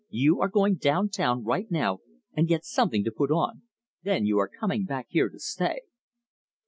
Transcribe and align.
"You 0.09 0.41
are 0.41 0.47
going 0.47 0.77
down 0.77 1.09
town 1.09 1.43
right 1.43 1.69
now 1.69 1.99
and 2.33 2.47
get 2.47 2.65
something 2.65 3.03
to 3.03 3.11
put 3.11 3.29
on. 3.29 3.61
Then 4.01 4.25
you 4.25 4.39
are 4.39 4.47
coming 4.47 4.83
back 4.85 5.05
here 5.11 5.29
to 5.29 5.37
stay." 5.37 5.81